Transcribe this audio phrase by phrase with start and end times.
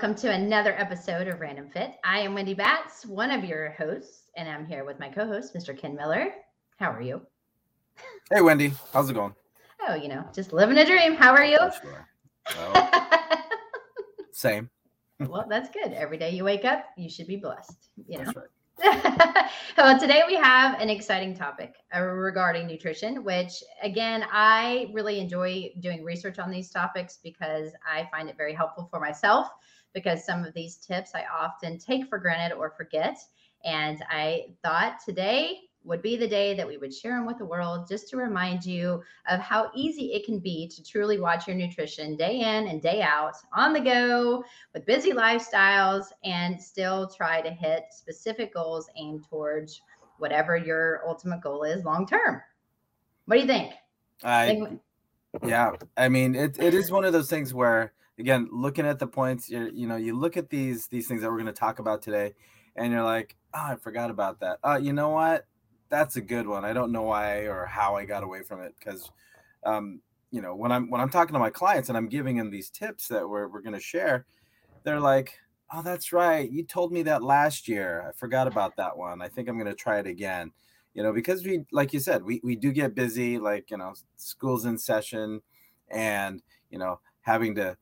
[0.00, 1.96] welcome to another episode of Random Fit.
[2.02, 5.54] I am Wendy Batts, one of your hosts, and I'm here with my co host,
[5.54, 5.76] Mr.
[5.76, 6.32] Ken Miller.
[6.78, 7.20] How are you?
[8.32, 8.72] Hey, Wendy.
[8.94, 9.34] How's it going?
[9.86, 11.12] Oh, you know, just living a dream.
[11.12, 11.58] How are you?
[11.82, 12.08] Sure.
[12.56, 12.90] Well,
[14.32, 14.70] same.
[15.18, 15.92] well, that's good.
[15.92, 17.90] Every day you wake up, you should be blessed.
[18.08, 18.32] You know.
[18.34, 19.50] Right.
[19.76, 25.70] well, today we have an exciting topic uh, regarding nutrition, which again, I really enjoy
[25.80, 29.50] doing research on these topics because I find it very helpful for myself.
[29.92, 33.18] Because some of these tips I often take for granted or forget.
[33.64, 37.44] And I thought today would be the day that we would share them with the
[37.44, 41.56] world just to remind you of how easy it can be to truly watch your
[41.56, 47.40] nutrition day in and day out on the go with busy lifestyles and still try
[47.40, 49.80] to hit specific goals aimed towards
[50.18, 52.42] whatever your ultimate goal is long term.
[53.24, 53.72] What do you think?
[54.22, 54.80] I, Think-
[55.46, 55.72] yeah.
[55.96, 59.50] I mean, it, it is one of those things where, again, looking at the points,
[59.50, 62.34] you know, you look at these these things that we're going to talk about today,
[62.76, 64.58] and you're like, oh, I forgot about that.
[64.62, 65.46] Uh, you know what?
[65.88, 66.64] That's a good one.
[66.64, 69.10] I don't know why or how I got away from it because,
[69.64, 72.50] um, you know, when I'm when I'm talking to my clients and I'm giving them
[72.50, 74.26] these tips that we're we're going to share,
[74.84, 75.32] they're like,
[75.72, 76.48] oh, that's right.
[76.48, 78.06] You told me that last year.
[78.08, 79.22] I forgot about that one.
[79.22, 80.52] I think I'm going to try it again.
[80.94, 83.38] You know, because we, like you said, we we do get busy.
[83.38, 85.40] Like you know, school's in session,
[85.88, 87.76] and you know, having to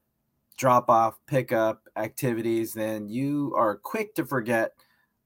[0.59, 4.73] drop off, pick up activities, then you are quick to forget.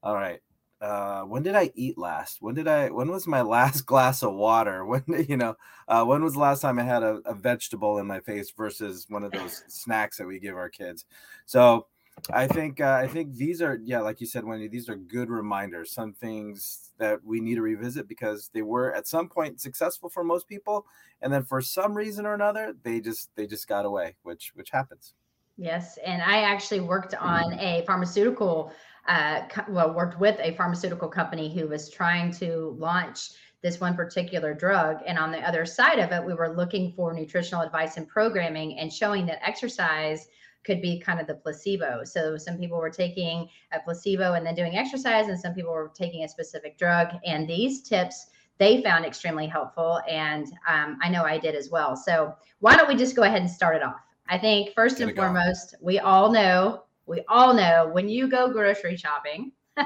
[0.03, 0.41] All right,
[0.81, 2.39] uh, when did I eat last?
[2.41, 2.91] When did I?
[2.91, 4.85] When was my last glass of water?
[4.85, 5.57] When you know?
[5.89, 9.07] Uh, when was the last time I had a, a vegetable in my face versus
[9.09, 11.05] one of those snacks that we give our kids?
[11.47, 11.87] So
[12.31, 14.69] I think uh, I think these are yeah, like you said, Wendy.
[14.69, 15.93] These are good reminders.
[15.93, 20.23] Some things that we need to revisit because they were at some point successful for
[20.23, 20.87] most people,
[21.21, 24.71] and then for some reason or another, they just they just got away, which which
[24.71, 25.15] happens.
[25.57, 28.73] Yes, and I actually worked on a pharmaceutical,
[29.07, 33.31] uh, co- well, worked with a pharmaceutical company who was trying to launch
[33.63, 34.99] this one particular drug.
[35.07, 38.79] And on the other side of it, we were looking for nutritional advice and programming
[38.79, 40.27] and showing that exercise
[40.65, 42.03] could be kind of the placebo.
[42.05, 45.93] So some people were taking a placebo and then doing exercise, and some people were
[45.95, 47.09] taking a specific drug.
[47.25, 48.27] And these tips
[48.59, 50.01] they found extremely helpful.
[50.09, 51.97] And um, I know I did as well.
[51.97, 54.12] So why don't we just go ahead and start it off?
[54.29, 58.97] I think first and foremost, we all know, we all know when you go grocery
[58.97, 59.53] shopping,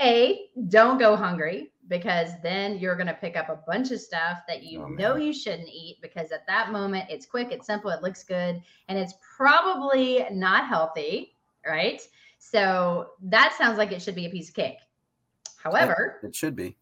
[0.00, 4.38] A, don't go hungry because then you're going to pick up a bunch of stuff
[4.46, 7.90] that you Oh, know you shouldn't eat because at that moment it's quick, it's simple,
[7.90, 11.32] it looks good, and it's probably not healthy,
[11.66, 12.00] right?
[12.38, 14.78] So that sounds like it should be a piece of cake.
[15.56, 16.76] However, It should be.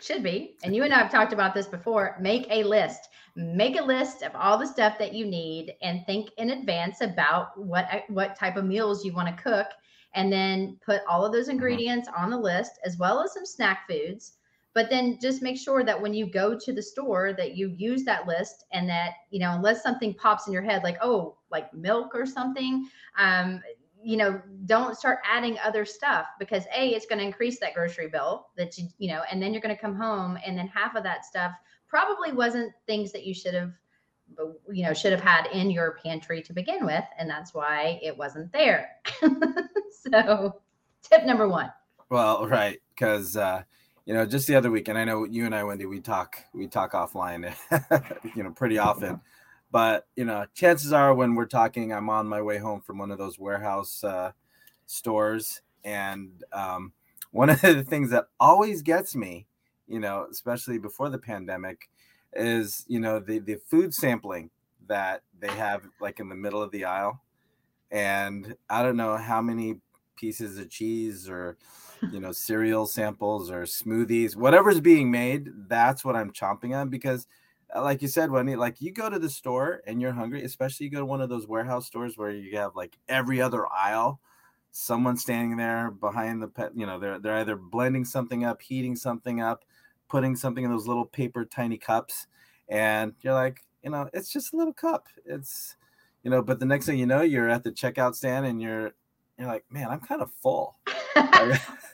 [0.00, 3.08] Should be and you and i have talked about this before make a list.
[3.36, 7.58] Make a list of all the stuff that you need and think in advance about
[7.58, 9.68] what what type of meals you want to cook
[10.14, 13.86] and then put all of those ingredients on the list as well as some snack
[13.88, 14.32] foods.
[14.74, 18.04] But then just make sure that when you go to the store that you use
[18.04, 21.72] that list and that you know unless something pops in your head like oh like
[21.72, 22.88] milk or something
[23.18, 23.62] um
[24.02, 28.08] you know don't start adding other stuff because a it's going to increase that grocery
[28.08, 30.94] bill that you you know and then you're going to come home and then half
[30.94, 31.52] of that stuff
[31.88, 33.72] probably wasn't things that you should have
[34.70, 38.16] you know should have had in your pantry to begin with and that's why it
[38.16, 38.90] wasn't there
[39.90, 40.60] so
[41.02, 41.70] tip number one
[42.08, 43.62] Well, right, because uh,
[44.10, 46.36] you know, just the other week, and I know you and I, Wendy, we talk
[46.52, 47.54] we talk offline,
[48.34, 49.20] you know, pretty often.
[49.70, 53.10] But you know, chances are when we're talking, I'm on my way home from one
[53.10, 54.32] of those warehouse uh,
[54.86, 56.92] stores, and um,
[57.30, 59.46] one of the things that always gets me,
[59.86, 61.88] you know, especially before the pandemic,
[62.32, 64.50] is you know the the food sampling
[64.88, 67.20] that they have like in the middle of the aisle,
[67.90, 69.76] and I don't know how many
[70.20, 71.56] pieces of cheese or
[72.12, 77.26] you know cereal samples or smoothies whatever's being made that's what i'm chomping on because
[77.74, 80.86] Uh, like you said wendy like you go to the store and you're hungry especially
[80.86, 84.20] you go to one of those warehouse stores where you have like every other aisle
[84.72, 88.96] someone standing there behind the pet you know they're they're either blending something up heating
[88.96, 89.64] something up
[90.08, 92.26] putting something in those little paper tiny cups
[92.68, 95.06] and you're like you know it's just a little cup.
[95.24, 95.76] It's
[96.22, 98.92] you know but the next thing you know you're at the checkout stand and you're
[99.40, 100.76] you're like man i'm kind of full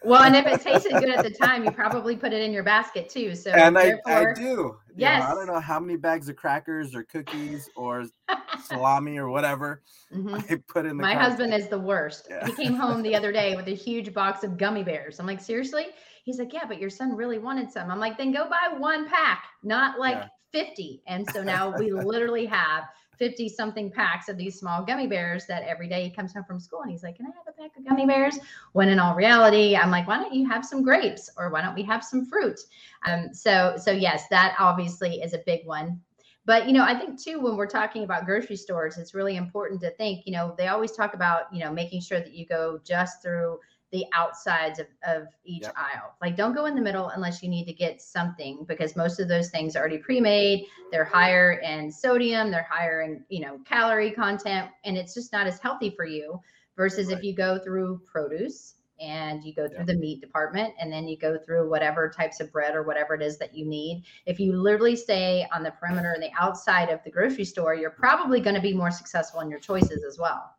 [0.04, 2.62] well and if it tasted good at the time you probably put it in your
[2.62, 4.42] basket too so and I, I do.
[4.42, 5.22] You know, Yes.
[5.30, 8.06] I don't know how many bags of crackers or cookies or
[8.64, 9.82] salami or whatever
[10.14, 10.50] Mhm.
[10.50, 12.28] I put in the My husband is the worst.
[12.30, 12.46] Yeah.
[12.46, 15.20] He came home the other day with a huge box of gummy bears.
[15.20, 15.86] I'm like, seriously?
[16.24, 17.90] He's like, yeah, but your son really wanted some.
[17.90, 20.28] I'm like, then go buy one pack, not like Yeah.
[20.64, 21.02] 50.
[21.06, 22.84] And so now we literally have
[23.18, 26.60] 50 something packs of these small gummy bears that every day he comes home from
[26.60, 28.38] school and he's like, Can I have a pack of gummy bears?
[28.72, 31.74] When in all reality, I'm like, Why don't you have some grapes or why don't
[31.74, 32.60] we have some fruit?
[33.06, 36.00] Um, so, so yes, that obviously is a big one.
[36.46, 39.80] But, you know, I think too, when we're talking about grocery stores, it's really important
[39.80, 42.80] to think, you know, they always talk about, you know, making sure that you go
[42.84, 43.58] just through
[43.92, 45.74] the outsides of, of each yep.
[45.76, 46.14] aisle.
[46.20, 49.28] Like don't go in the middle unless you need to get something because most of
[49.28, 50.66] those things are already pre-made.
[50.90, 55.46] They're higher in sodium, they're higher in, you know, calorie content, and it's just not
[55.46, 56.40] as healthy for you
[56.76, 57.18] versus right.
[57.18, 59.86] if you go through produce and you go through yep.
[59.86, 63.22] the meat department and then you go through whatever types of bread or whatever it
[63.22, 64.04] is that you need.
[64.24, 67.90] If you literally stay on the perimeter and the outside of the grocery store, you're
[67.90, 70.54] probably going to be more successful in your choices as well.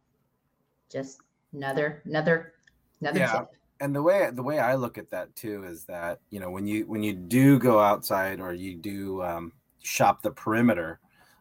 [0.90, 1.22] Just
[1.54, 2.54] another another
[3.02, 3.46] Yeah.
[3.80, 6.66] And the way the way I look at that too is that you know when
[6.66, 9.54] you when you do go outside or you do um,
[9.84, 11.00] shop the perimeter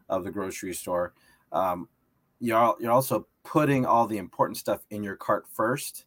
[0.09, 1.13] of the grocery store,
[1.51, 1.89] um,
[2.39, 6.05] you're you're also putting all the important stuff in your cart first.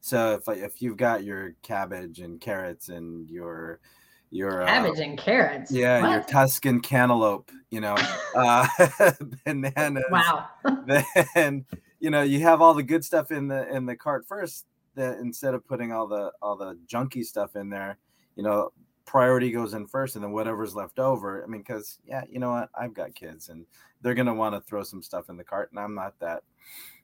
[0.00, 3.80] So if if you've got your cabbage and carrots and your
[4.30, 6.10] your uh, cabbage uh, and carrots, yeah, what?
[6.10, 7.96] your Tuscan cantaloupe, you know,
[8.36, 8.66] uh,
[9.44, 10.04] bananas.
[10.10, 10.48] Wow.
[11.34, 11.64] then
[12.00, 15.18] you know you have all the good stuff in the in the cart first that
[15.18, 17.98] instead of putting all the all the junky stuff in there,
[18.36, 18.72] you know,
[19.04, 21.42] priority goes in first, and then whatever's left over.
[21.42, 23.66] I mean, because yeah, you know what, I've got kids, and
[24.02, 26.42] they're gonna want to throw some stuff in the cart, and I'm not that,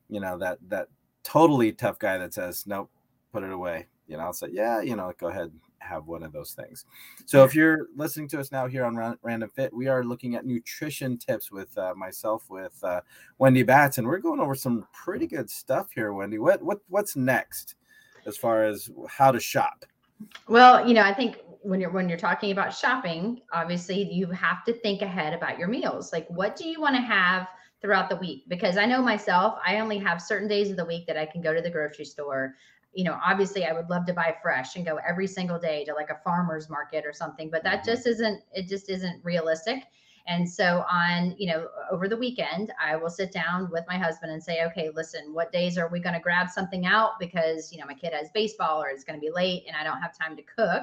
[0.09, 0.89] you know, that that
[1.23, 2.91] totally tough guy that says nope,
[3.33, 3.87] put it away.
[4.07, 6.85] You know, I'll say yeah, you know, go ahead, have one of those things.
[7.27, 10.47] So if you're listening to us now here on Random Fit, we are looking at
[10.47, 13.03] nutrition tips with uh, myself with uh,
[13.39, 16.13] Wendy Batts, and we're going over some pretty good stuff here.
[16.13, 17.77] Wendy, what what what's next?
[18.27, 19.85] As far as how to shop?
[20.49, 24.65] Well, you know, I think when you're when you're talking about shopping, obviously you have
[24.65, 26.13] to think ahead about your meals.
[26.13, 27.47] Like what do you want to have
[27.81, 28.45] throughout the week?
[28.49, 31.43] Because I know myself, I only have certain days of the week that I can
[31.43, 32.55] go to the grocery store.
[32.93, 35.95] You know, obviously I would love to buy fresh and go every single day to
[35.95, 37.91] like a farmer's market or something, but that mm-hmm.
[37.91, 39.85] just isn't it just isn't realistic.
[40.27, 44.33] And so on, you know, over the weekend, I will sit down with my husband
[44.33, 47.79] and say, okay, listen, what days are we going to grab something out because, you
[47.79, 50.17] know, my kid has baseball or it's going to be late and I don't have
[50.17, 50.83] time to cook?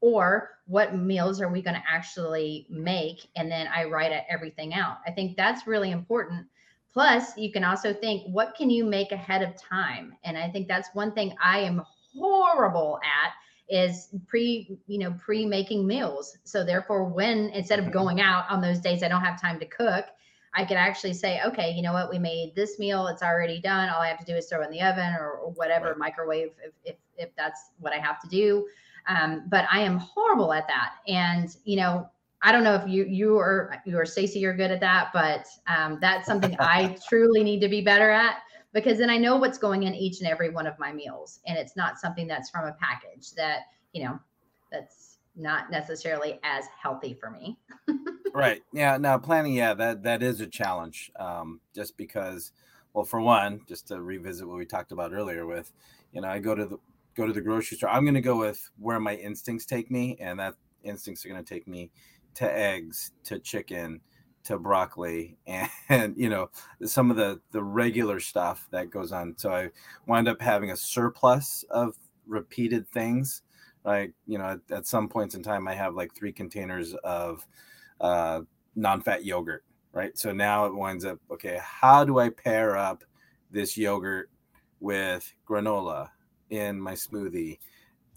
[0.00, 3.28] Or what meals are we going to actually make?
[3.36, 4.98] And then I write everything out.
[5.06, 6.46] I think that's really important.
[6.92, 10.14] Plus, you can also think, what can you make ahead of time?
[10.24, 11.82] And I think that's one thing I am
[12.14, 13.32] horrible at
[13.68, 16.38] is pre you know pre making meals.
[16.44, 19.66] So therefore when instead of going out on those days i don't have time to
[19.66, 20.06] cook
[20.54, 22.10] i could actually say okay you know what?
[22.10, 23.08] We made this meal.
[23.08, 23.88] It's already done.
[23.88, 25.98] All i have to do is throw in the oven or, or whatever right.
[25.98, 28.66] microwave if, if, if that's what i have to do.
[29.08, 30.94] Um, but i am horrible at that.
[31.08, 32.08] And you know
[32.42, 35.46] I don't know if you you or you or Stacy are good at that, but
[35.66, 38.36] um, that's something I truly need to be better at
[38.76, 41.40] because then I know what's going in each and every one of my meals.
[41.46, 43.60] And it's not something that's from a package that,
[43.94, 44.20] you know,
[44.70, 47.58] that's not necessarily as healthy for me.
[48.34, 48.62] right.
[48.74, 48.98] Yeah.
[48.98, 51.10] Now planning, yeah, that that is a challenge.
[51.18, 52.52] Um, just because,
[52.92, 55.72] well, for one, just to revisit what we talked about earlier with,
[56.12, 56.76] you know, I go to the
[57.14, 57.88] go to the grocery store.
[57.88, 61.66] I'm gonna go with where my instincts take me, and that instincts are gonna take
[61.66, 61.90] me
[62.34, 64.02] to eggs, to chicken,
[64.46, 65.36] to broccoli
[65.88, 66.48] and, you know
[66.84, 69.34] some of the the regular stuff that goes on.
[69.36, 69.70] So i
[70.06, 73.42] wind up having a surplus of repeated things.
[73.84, 77.46] Like you know at, at some points in time i have like three containers of
[78.00, 78.40] uh,
[78.74, 80.18] non-fat yogurt right?
[80.18, 83.02] So now it winds up okay how do i pair up
[83.50, 84.28] this yogurt
[84.80, 86.10] with granola
[86.50, 87.58] in my smoothie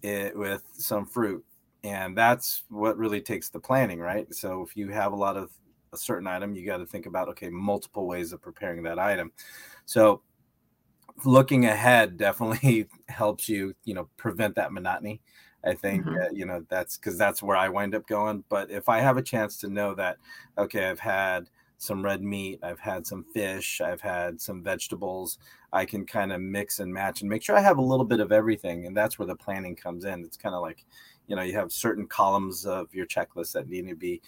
[0.01, 1.43] it, with some fruit?
[1.83, 4.33] And that's what really takes the planning right?
[4.33, 5.51] So if you have a lot of
[5.93, 9.31] a certain item, you got to think about okay, multiple ways of preparing that item.
[9.85, 10.21] So
[11.25, 15.21] looking ahead definitely helps you, you know, prevent that monotony.
[15.63, 16.21] I think mm-hmm.
[16.21, 18.43] uh, you know that's because that's where I wind up going.
[18.49, 20.17] But if I have a chance to know that,
[20.57, 25.39] okay, I've had some red meat, I've had some fish, I've had some vegetables,
[25.71, 28.19] I can kind of mix and match and make sure I have a little bit
[28.19, 28.85] of everything.
[28.85, 30.23] And that's where the planning comes in.
[30.25, 30.85] It's kind of like,
[31.27, 34.21] you know, you have certain columns of your checklist that need to be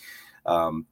[0.45, 0.85] um,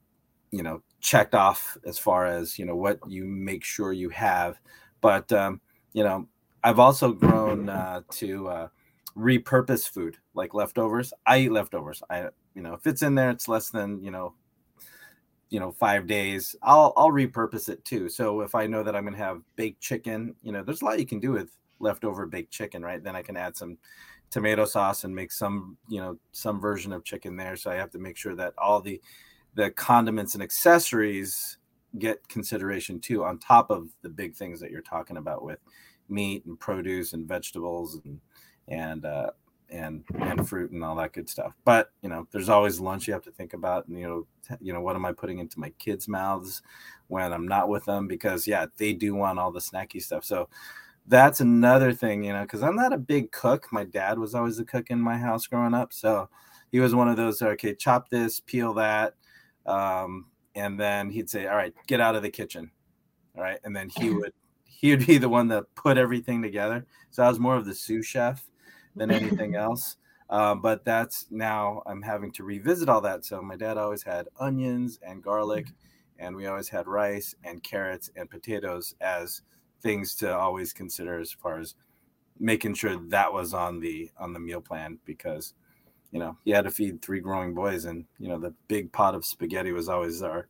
[0.50, 4.60] you know checked off as far as you know what you make sure you have.
[5.00, 5.60] But um,
[5.92, 6.26] you know
[6.62, 8.68] i've also grown uh, to uh,
[9.16, 11.12] repurpose food like leftovers.
[11.26, 12.02] I eat leftovers.
[12.10, 14.34] I you know if it's in there it's less than you know
[15.48, 18.08] you know five days i'll i'll repurpose it too.
[18.08, 20.84] So if i know that i'm going to have baked chicken you know there's a
[20.84, 23.02] lot you can do with leftover baked chicken right?
[23.02, 23.78] Then i can add some
[24.30, 27.56] tomato sauce and make some you know some version of chicken there.
[27.56, 29.00] So i have to make sure that all the
[29.54, 31.58] the condiments and accessories
[31.98, 35.58] get consideration too on top of the big things that you're talking about with
[36.08, 38.20] meat and produce and vegetables and
[38.68, 39.30] and uh,
[39.70, 41.54] and and fruit and all that good stuff.
[41.64, 43.88] But you know, there's always lunch you have to think about.
[43.88, 46.62] And, you know, you know, what am I putting into my kids' mouths
[47.08, 48.06] when I'm not with them?
[48.06, 50.24] Because yeah, they do want all the snacky stuff.
[50.24, 50.48] So
[51.06, 53.68] that's another thing, you know, because I'm not a big cook.
[53.72, 56.28] My dad was always a cook in my house growing up, so
[56.70, 57.42] he was one of those.
[57.42, 59.14] Okay, chop this, peel that,
[59.70, 62.70] um, and then he'd say, "All right, get out of the kitchen."
[63.36, 64.32] All right, and then he would
[64.64, 66.86] he would be the one that put everything together.
[67.10, 68.46] So I was more of the sous chef
[68.96, 69.96] than anything else.
[70.30, 73.24] Um, but that's now I'm having to revisit all that.
[73.24, 76.26] So my dad always had onions and garlic, mm-hmm.
[76.26, 79.42] and we always had rice and carrots and potatoes as
[79.82, 81.74] things to always consider as far as
[82.38, 85.54] making sure that was on the on the meal plan because
[86.12, 89.14] you know he had to feed three growing boys and you know the big pot
[89.14, 90.46] of spaghetti was always our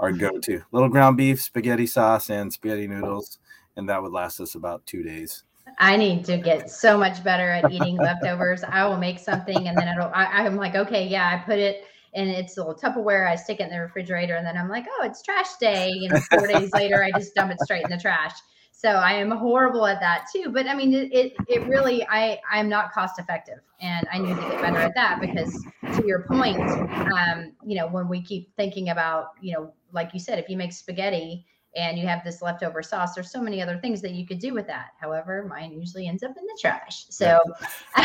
[0.00, 0.20] our mm-hmm.
[0.20, 3.38] go-to little ground beef spaghetti sauce and spaghetti noodles
[3.76, 5.44] and that would last us about two days
[5.78, 8.64] I need to get so much better at eating leftovers.
[8.64, 11.84] I will make something and then it'll, I, I'm like, okay, yeah, I put it
[12.14, 13.28] in its little Tupperware.
[13.28, 15.90] I stick it in the refrigerator and then I'm like, oh, it's trash day.
[15.90, 18.32] You know, four days later, I just dump it straight in the trash.
[18.78, 20.50] So I am horrible at that too.
[20.52, 24.36] But I mean, it, it, it really, I, I'm not cost effective and I need
[24.36, 25.66] to get better at that because
[25.96, 30.20] to your point, um, you know, when we keep thinking about, you know, like you
[30.20, 31.44] said, if you make spaghetti,
[31.76, 33.14] and you have this leftover sauce.
[33.14, 34.92] There's so many other things that you could do with that.
[34.98, 37.04] However, mine usually ends up in the trash.
[37.10, 37.38] So,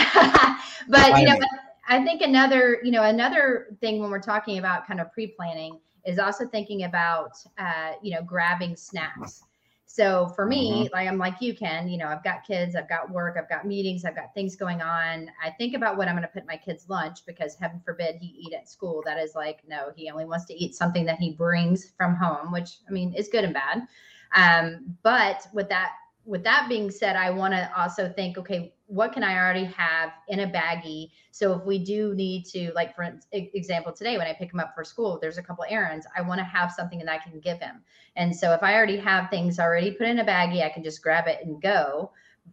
[0.89, 1.39] but you know,
[1.87, 6.19] I think another, you know, another thing when we're talking about kind of pre-planning is
[6.19, 9.43] also thinking about, uh, you know, grabbing snacks.
[9.93, 10.93] So for me, mm-hmm.
[10.95, 13.67] like I'm like you, Ken, you know, I've got kids, I've got work, I've got
[13.67, 15.29] meetings, I've got things going on.
[15.39, 18.25] I think about what I'm going to put my kids' lunch because heaven forbid he
[18.25, 19.03] eat at school.
[19.05, 22.51] That is like, no, he only wants to eat something that he brings from home,
[22.51, 23.87] which I mean is good and bad.
[24.35, 25.91] Um, but with that
[26.25, 30.11] with that being said, I want to also think, okay, what can I already have
[30.27, 31.09] in a baggie?
[31.31, 34.75] So if we do need to, like for example, today when I pick him up
[34.75, 36.05] for school, there's a couple errands.
[36.15, 37.81] I want to have something that I can give him.
[38.15, 41.01] And so if I already have things already put in a baggie, I can just
[41.01, 42.11] grab it and go.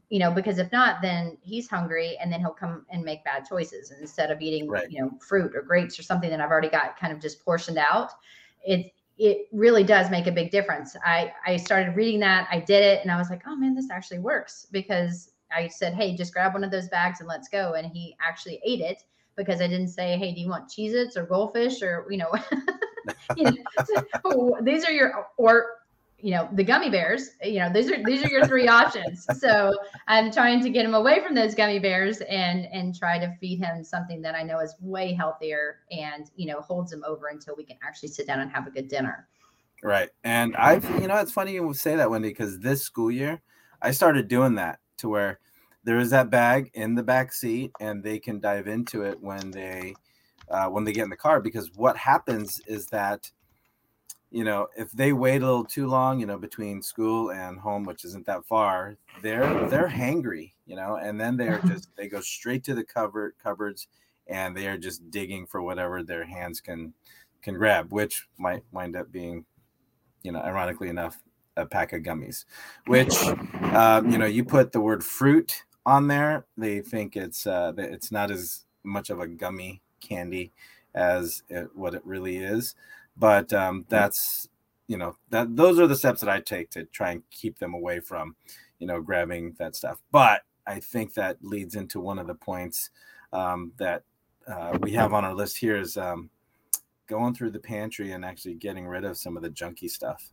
[0.09, 3.44] You know, because if not, then he's hungry and then he'll come and make bad
[3.47, 4.90] choices instead of eating, right.
[4.90, 7.76] you know, fruit or grapes or something that I've already got kind of just portioned
[7.76, 8.12] out.
[8.64, 10.97] It's it really does make a big difference.
[11.04, 13.90] I I started reading that, I did it, and I was like, oh man, this
[13.90, 17.75] actually works because I said, hey, just grab one of those bags and let's go,
[17.75, 19.02] and he actually ate it
[19.37, 22.33] because I didn't say, hey, do you want Cheez-Its or goldfish or you know,
[23.37, 25.80] you know these are your or
[26.23, 29.26] you know the gummy bears you know these are these are your three options.
[29.38, 29.75] So
[30.07, 33.59] i'm trying to get him away from those gummy bears and and try to feed
[33.59, 37.54] him something that i know is way healthier and you know holds him over until
[37.57, 39.28] we can actually sit down and have a good dinner.
[39.83, 40.11] Right.
[40.25, 43.40] And i've you know it's funny you say that wendy because this school year
[43.80, 45.38] i started doing that to where
[45.85, 49.50] there is that bag in the back seat and they can dive into it when
[49.50, 49.95] they
[50.50, 51.40] uh, when they get in the car.
[51.40, 53.30] Because what happens is that
[54.30, 57.85] you know, if they wait a little too long, you know, between school and home,
[57.85, 62.21] which isn't that far, they're they're hangry, you know, and then they're just they go
[62.21, 63.88] straight to the cupboard cupboards
[64.28, 66.95] and they are just digging for whatever their hands can
[67.42, 69.45] can grab, which might wind up being,
[70.23, 71.21] you know, ironically enough,
[71.57, 72.45] a pack of gummies.
[72.87, 73.14] Which,
[73.75, 78.12] um, you know, you put the word fruit on there, they think it's uh, it's
[78.12, 80.52] not as much of a gummy candy
[80.95, 82.75] as it, what it really is
[83.21, 84.49] but um, that's
[84.88, 87.75] you know that those are the steps that I take to try and keep them
[87.75, 88.35] away from
[88.78, 90.00] you know grabbing that stuff.
[90.11, 92.90] But I think that leads into one of the points
[93.33, 94.02] um, that
[94.49, 96.30] uh, we have on our list here is um,
[97.07, 100.33] going through the pantry and actually getting rid of some of the junky stuff.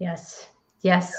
[0.00, 0.48] Yes,
[0.80, 1.14] yes.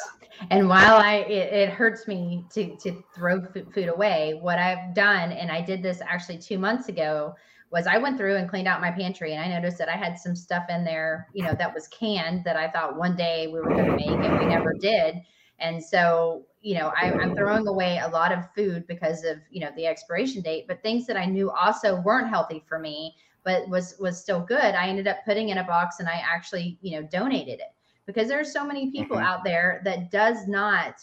[0.49, 5.31] And while I it, it hurts me to to throw food away, what I've done,
[5.31, 7.35] and I did this actually two months ago
[7.71, 10.19] was I went through and cleaned out my pantry and I noticed that I had
[10.19, 13.61] some stuff in there, you know, that was canned that I thought one day we
[13.61, 15.21] were going to make and we never did.
[15.59, 19.37] And so, you know, I, I, am throwing away a lot of food because of,
[19.51, 23.15] you know, the expiration date, but things that I knew also weren't healthy for me,
[23.45, 24.75] but was was still good.
[24.75, 27.73] I ended up putting in a box and I actually, you know, donated it
[28.05, 29.25] because there's so many people mm-hmm.
[29.25, 30.95] out there that does not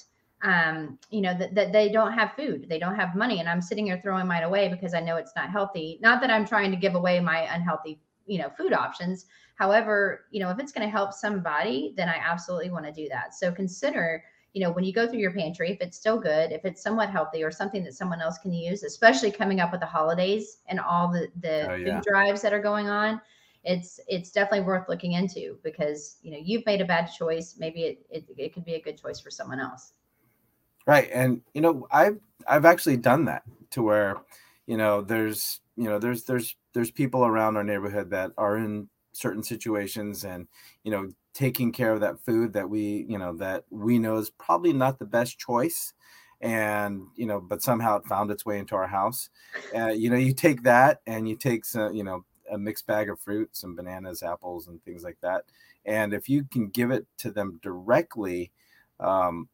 [0.43, 3.41] um, you know, that, that they don't have food, they don't have money.
[3.41, 5.99] And I'm sitting here throwing mine away because I know it's not healthy.
[6.01, 9.27] Not that I'm trying to give away my unhealthy, you know, food options.
[9.57, 13.09] However, you know, if it's going to help somebody, then I absolutely want to do
[13.09, 13.35] that.
[13.35, 16.65] So consider, you know, when you go through your pantry, if it's still good, if
[16.65, 19.87] it's somewhat healthy or something that someone else can use, especially coming up with the
[19.87, 21.97] holidays and all the, the oh, yeah.
[21.97, 23.21] food drives that are going on,
[23.65, 27.57] it's it's definitely worth looking into because you know you've made a bad choice.
[27.59, 29.93] Maybe it, it, it could be a good choice for someone else.
[30.87, 31.11] Right.
[31.13, 34.17] And you know i've i've actually done that to where
[34.67, 38.89] you know there's you know there's there's there's people around our neighborhood that are in
[39.13, 40.47] certain situations and
[40.85, 44.31] you know taking care of that food that we you know that we know is
[44.31, 45.93] probably not the best choice.
[46.41, 49.29] And you know but somehow it found its way into our house.
[49.77, 53.11] Uh, you know you take that and you take some you know a mixed bag
[53.11, 55.45] of fruit some bananas apples and things like that.
[55.85, 58.53] And if you can give it to them directly
[59.01, 59.49] um,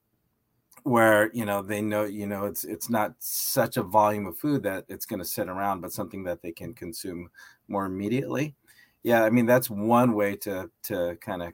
[0.85, 4.63] where you know they know you know it's it's not such a volume of food
[4.63, 7.29] that it's going to sit around but something that they can consume
[7.69, 8.55] more immediately.
[9.03, 11.53] Yeah i mean that's one way to to kind of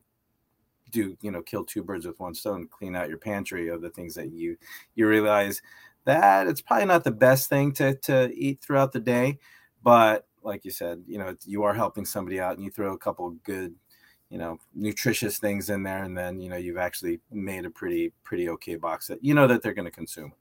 [0.91, 3.91] do you know kill two birds with one stone clean out your pantry of the
[3.91, 4.57] things that you
[4.95, 5.63] you realize
[6.05, 9.39] that it's probably not the best thing to to eat throughout the day
[9.83, 12.99] but like you said you know you are helping somebody out and you throw a
[12.99, 13.75] couple good
[14.31, 18.13] you know nutritious things in there and then you know you've actually made a pretty
[18.25, 20.33] pretty okay box that you know that they're going to consume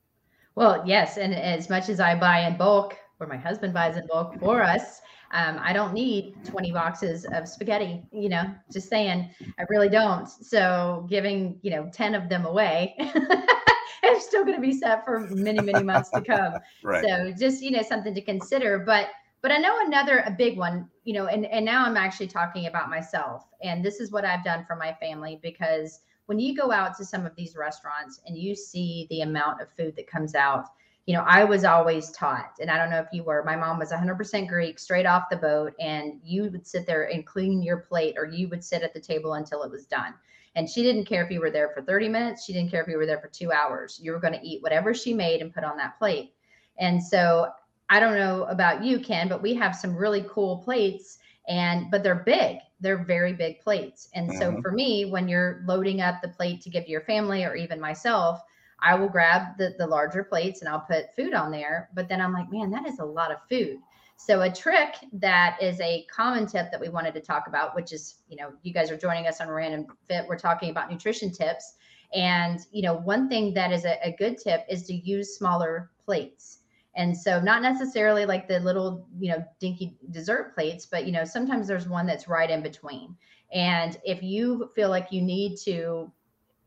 [0.56, 4.06] well yes and as much as i buy in bulk or my husband buys in
[4.08, 5.01] bulk for us
[5.32, 9.29] um, I don't need 20 boxes of spaghetti, you know, just saying,
[9.60, 10.27] I really don't.
[10.27, 12.96] So giving, you know, 10 of them away,
[14.03, 16.53] it's still going to be set for many, many months to come.
[16.84, 17.06] right.
[17.06, 18.79] So just, you know, something to consider.
[18.79, 19.10] But,
[19.41, 22.67] but I know another, a big one, you know, and, and now I'm actually talking
[22.67, 23.46] about myself.
[23.63, 27.05] And this is what I've done for my family because when you go out to
[27.05, 30.65] some of these restaurants and you see the amount of food that comes out,
[31.05, 33.79] you know, I was always taught, and I don't know if you were, my mom
[33.79, 37.77] was 100% Greek straight off the boat, and you would sit there and clean your
[37.77, 40.13] plate, or you would sit at the table until it was done.
[40.55, 42.46] And she didn't care if you were there for 30 minutes.
[42.46, 44.00] She didn't care if you were there for two hours.
[44.00, 46.34] You were going to eat whatever she made and put on that plate.
[46.77, 47.53] And so
[47.89, 51.17] I don't know about you, Ken, but we have some really cool plates
[51.48, 54.61] and but they're big they're very big plates and so mm-hmm.
[54.61, 57.79] for me when you're loading up the plate to give to your family or even
[57.79, 58.42] myself
[58.81, 61.90] I will grab the, the larger plates and I'll put food on there.
[61.94, 63.77] But then I'm like, man, that is a lot of food.
[64.18, 67.94] So a trick that is a common tip that we wanted to talk about, which
[67.94, 70.25] is, you know, you guys are joining us on Random Fit.
[70.27, 71.75] We're talking about nutrition tips.
[72.13, 75.92] And, you know, one thing that is a, a good tip is to use smaller
[76.03, 76.58] plates.
[76.95, 81.23] And so not necessarily like the little, you know, dinky dessert plates, but you know,
[81.23, 83.15] sometimes there's one that's right in between.
[83.53, 86.11] And if you feel like you need to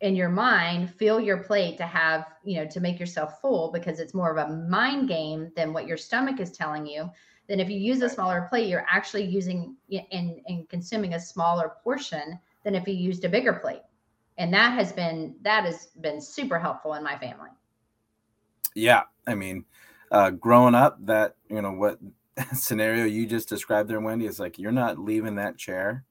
[0.01, 4.01] in your mind fill your plate to have you know to make yourself full because
[4.01, 7.09] it's more of a mind game than what your stomach is telling you
[7.47, 9.77] then if you use a smaller plate you're actually using
[10.11, 13.83] and, and consuming a smaller portion than if you used a bigger plate.
[14.39, 17.51] And that has been that has been super helpful in my family.
[18.75, 19.65] Yeah i mean
[20.13, 21.99] uh growing up that you know what
[22.55, 26.05] scenario you just described there wendy is like you're not leaving that chair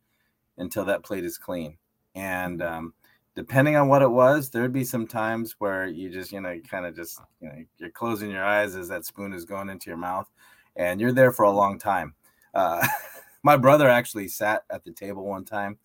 [0.57, 1.77] until that plate is clean.
[2.15, 2.93] And um
[3.35, 6.85] depending on what it was, there'd be some times where you just, you know, kind
[6.85, 9.97] of just, you know, you're closing your eyes as that spoon is going into your
[9.97, 10.29] mouth,
[10.75, 12.13] and you're there for a long time.
[12.53, 12.85] Uh,
[13.43, 15.77] my brother actually sat at the table one time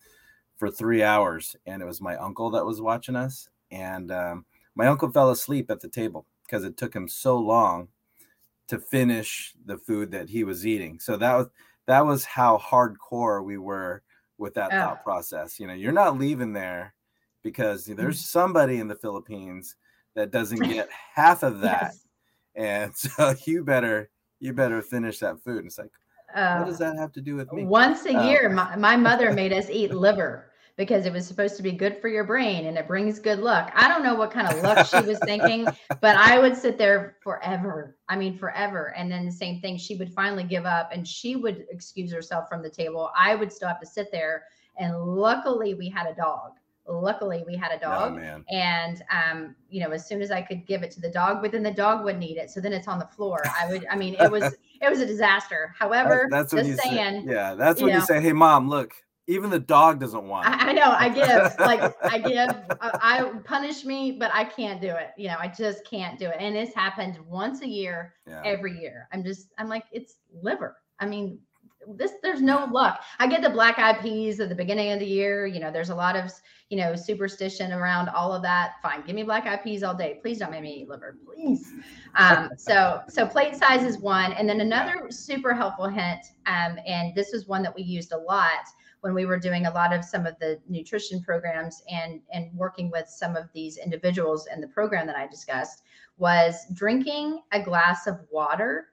[0.57, 4.87] for three hours, and it was my uncle that was watching us, and um, my
[4.87, 7.87] uncle fell asleep at the table because it took him so long
[8.67, 10.99] to finish the food that he was eating.
[10.99, 11.47] So that was
[11.87, 14.03] that was how hardcore we were
[14.37, 14.79] with that oh.
[14.79, 15.59] thought process.
[15.59, 16.93] You know, you're not leaving there
[17.43, 18.25] because there's mm.
[18.25, 19.75] somebody in the Philippines
[20.15, 21.93] that doesn't get half of that.
[21.93, 22.05] Yes.
[22.55, 25.59] And so you better you better finish that food.
[25.59, 25.91] And it's like,
[26.35, 27.63] uh, what does that have to do with me?
[27.63, 30.46] Once a uh, year, my, my mother made us eat liver
[30.77, 33.71] because it was supposed to be good for your brain and it brings good luck.
[33.75, 35.67] I don't know what kind of luck she was thinking,
[36.01, 37.97] but I would sit there forever.
[38.07, 38.93] I mean, forever.
[38.95, 42.47] And then the same thing, she would finally give up and she would excuse herself
[42.47, 43.09] from the table.
[43.17, 44.43] I would still have to sit there.
[44.77, 46.51] And luckily, we had a dog
[46.89, 50.65] luckily we had a dog oh, and um you know as soon as i could
[50.65, 52.87] give it to the dog but then the dog wouldn't eat it so then it's
[52.87, 56.51] on the floor i would i mean it was it was a disaster however that's,
[56.51, 57.33] that's what you saying say.
[57.33, 58.93] yeah that's when you, know, you say hey mom look
[59.27, 60.51] even the dog doesn't want it.
[60.51, 62.49] I, I know i give like i give
[62.81, 66.27] I, I punish me but i can't do it you know i just can't do
[66.27, 68.41] it and it's happened once a year yeah.
[68.45, 71.39] every year i'm just i'm like it's liver i mean
[71.95, 73.01] this there's no luck.
[73.19, 75.45] I get the black eyed peas at the beginning of the year.
[75.45, 76.31] You know, there's a lot of
[76.69, 78.73] you know superstition around all of that.
[78.81, 80.19] Fine, give me black eyed peas all day.
[80.21, 81.71] Please don't make me eat liver, please.
[82.15, 87.15] Um, so so plate size is one, and then another super helpful hint, um, and
[87.15, 88.65] this is one that we used a lot
[89.01, 92.91] when we were doing a lot of some of the nutrition programs and and working
[92.91, 95.83] with some of these individuals in the program that I discussed
[96.17, 98.87] was drinking a glass of water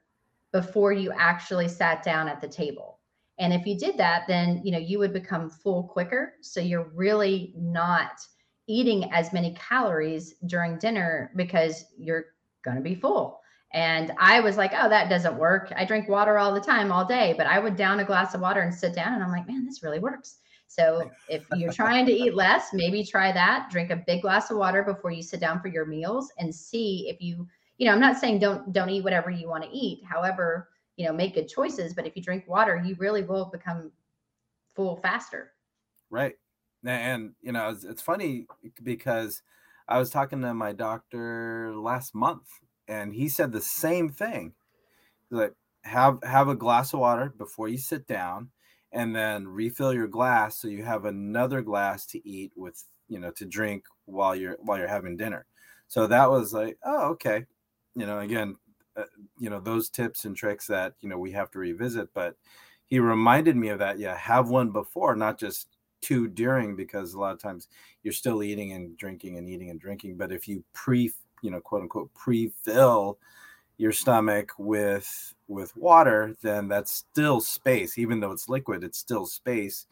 [0.55, 2.99] before you actually sat down at the table.
[3.39, 6.35] And if you did that, then you know you would become full quicker.
[6.39, 8.25] So you're really not
[8.65, 12.27] eating as many calories during dinner because you're
[12.63, 13.41] going to be full.
[13.73, 15.73] And I was like, oh, that doesn't work.
[15.75, 18.39] I drink water all the time, all day, but I would down a glass of
[18.39, 20.37] water and sit down and I'm like, man, this really works.
[20.67, 23.67] So if you're trying to eat less, maybe try that.
[23.69, 27.09] Drink a big glass of water before you sit down for your meals and see
[27.09, 27.45] if you,
[27.77, 30.03] you know, I'm not saying don't don't eat whatever you want to eat.
[30.05, 33.91] However, you know, make good choices, but if you drink water, you really will become
[34.75, 35.51] full faster.
[36.09, 36.35] Right.
[36.85, 38.47] And you know, it's, it's funny
[38.83, 39.41] because
[39.87, 42.47] I was talking to my doctor last month
[42.87, 44.53] and he said the same thing.
[45.31, 45.53] Like
[45.85, 48.49] have have a glass of water before you sit down
[48.91, 53.29] and then refill your glass so you have another glass to eat with you know
[53.31, 55.45] to drink while you're while you're having dinner
[55.87, 57.45] so that was like oh okay
[57.95, 58.55] you know again
[58.97, 59.03] uh,
[59.39, 62.35] you know those tips and tricks that you know we have to revisit but
[62.85, 65.67] he reminded me of that yeah have one before not just
[66.01, 67.67] two during because a lot of times
[68.03, 71.59] you're still eating and drinking and eating and drinking but if you pre you know
[71.59, 73.17] quote unquote pre-fill
[73.77, 79.25] your stomach with with water, then that's still space, even though it's liquid, it's still
[79.25, 79.87] space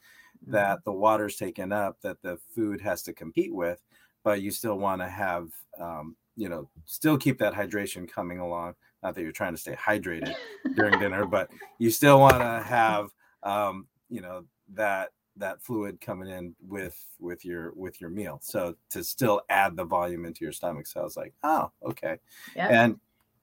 [0.48, 0.90] that mm-hmm.
[0.90, 3.82] the water's taken up that the food has to compete with.
[4.24, 8.76] But you still want to have, um, you know, still keep that hydration coming along.
[9.02, 10.36] Not that you're trying to stay hydrated
[10.76, 13.10] during dinner, but you still want to have,
[13.44, 18.40] um, you know, that that fluid coming in with with your with your meal.
[18.42, 20.88] So to still add the volume into your stomach.
[20.88, 22.18] So I was like, oh, okay.
[22.56, 22.68] Yeah.
[22.70, 23.00] And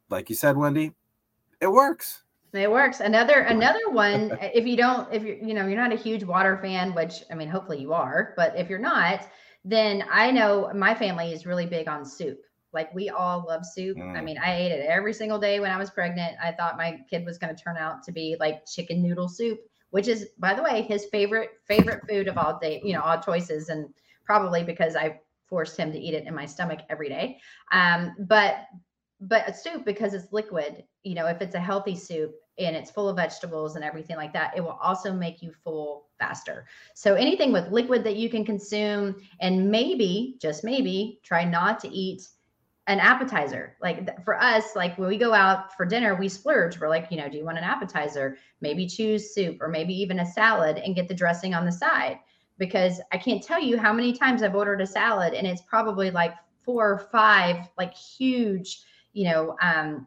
[0.09, 0.93] like you said, Wendy,
[1.61, 2.23] it works.
[2.53, 3.01] It works.
[3.01, 4.37] Another another one.
[4.41, 7.35] if you don't, if you're you know you're not a huge water fan, which I
[7.35, 9.29] mean, hopefully you are, but if you're not,
[9.65, 12.41] then I know my family is really big on soup.
[12.73, 13.97] Like we all love soup.
[13.97, 14.17] Mm.
[14.17, 16.37] I mean, I ate it every single day when I was pregnant.
[16.43, 19.59] I thought my kid was going to turn out to be like chicken noodle soup,
[19.91, 22.81] which is, by the way, his favorite favorite food of all day.
[22.85, 23.89] You know, all choices, and
[24.25, 27.39] probably because I forced him to eat it in my stomach every day.
[27.73, 28.67] Um, but
[29.21, 32.91] but a soup because it's liquid you know if it's a healthy soup and it's
[32.91, 37.15] full of vegetables and everything like that it will also make you full faster so
[37.15, 42.27] anything with liquid that you can consume and maybe just maybe try not to eat
[42.91, 46.89] an appetizer like for us like when we go out for dinner we splurge we're
[46.89, 50.27] like you know do you want an appetizer maybe choose soup or maybe even a
[50.27, 52.19] salad and get the dressing on the side
[52.59, 56.11] because i can't tell you how many times i've ordered a salad and it's probably
[56.11, 60.07] like four or five like huge you know, um,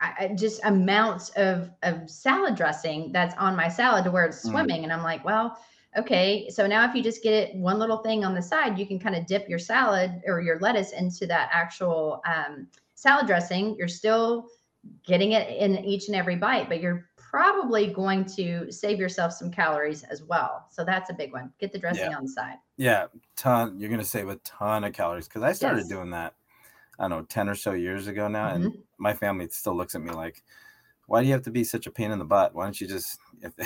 [0.00, 4.50] I, just amounts of of salad dressing that's on my salad to where it's mm.
[4.50, 4.84] swimming, mm.
[4.84, 5.58] and I'm like, well,
[5.96, 6.48] okay.
[6.50, 8.98] So now if you just get it one little thing on the side, you can
[8.98, 13.76] kind of dip your salad or your lettuce into that actual um, salad dressing.
[13.76, 14.48] You're still
[15.04, 19.50] getting it in each and every bite, but you're probably going to save yourself some
[19.50, 20.66] calories as well.
[20.70, 21.52] So that's a big one.
[21.60, 22.16] Get the dressing yeah.
[22.16, 22.56] on the side.
[22.76, 23.78] Yeah, ton.
[23.78, 25.88] You're going to save a ton of calories because I started yes.
[25.88, 26.34] doing that
[27.00, 28.50] I don't know, 10 or so years ago now.
[28.50, 28.66] Mm-hmm.
[28.66, 30.42] And my family still looks at me like,
[31.06, 32.54] why do you have to be such a pain in the butt?
[32.54, 33.56] Why don't you just, if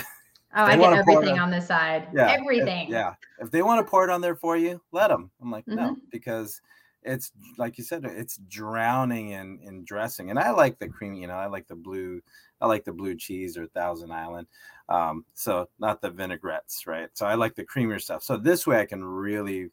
[0.55, 2.07] Oh, I get everything on, on the side.
[2.13, 2.87] Yeah, everything.
[2.87, 3.13] If, yeah.
[3.39, 5.31] If they want to pour it on there for you, let them.
[5.41, 5.75] I'm like, mm-hmm.
[5.75, 6.61] no, because
[7.03, 10.29] it's like you said, it's drowning in in dressing.
[10.29, 12.21] And I like the creamy, you know, I like the blue,
[12.61, 14.47] I like the blue cheese or Thousand Island.
[14.89, 17.09] Um, so not the vinaigrettes, right?
[17.13, 18.23] So I like the creamier stuff.
[18.23, 19.69] So this way I can really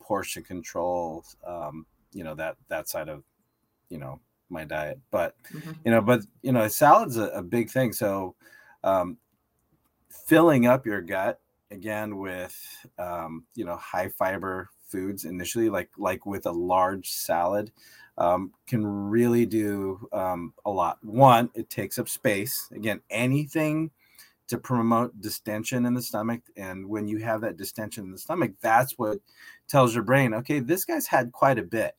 [0.00, 3.22] portion control um, you know that that side of
[3.88, 5.72] you know my diet but mm-hmm.
[5.84, 8.34] you know but you know salad's a, a big thing so
[8.82, 9.16] um
[10.10, 16.26] filling up your gut again with um you know high fiber foods initially like like
[16.26, 17.70] with a large salad
[18.18, 23.90] um, can really do um, a lot one it takes up space again anything
[24.48, 26.40] to promote distension in the stomach.
[26.56, 29.18] And when you have that distension in the stomach, that's what
[29.68, 31.94] tells your brain, okay, this guy's had quite a bit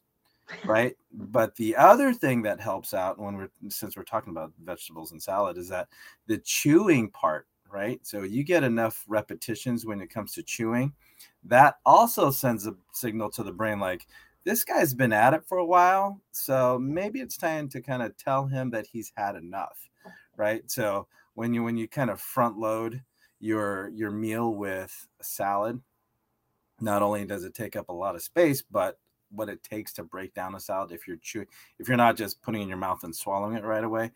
[0.65, 0.95] right?
[1.13, 5.21] But the other thing that helps out when we're since we're talking about vegetables and
[5.21, 5.87] salad is that
[6.27, 7.99] the chewing part, right?
[8.03, 10.93] So you get enough repetitions when it comes to chewing.
[11.43, 14.07] That also sends a signal to the brain like
[14.43, 18.17] this guy's been at it for a while, so maybe it's time to kind of
[18.17, 19.89] tell him that he's had enough,
[20.35, 20.63] right?
[20.69, 23.01] So when you when you kind of front load
[23.39, 25.79] your your meal with salad,
[26.79, 28.97] not only does it take up a lot of space, but
[29.29, 31.47] what it takes to break down a salad if you're chewing
[31.79, 34.11] if you're not just putting in your mouth and swallowing it right away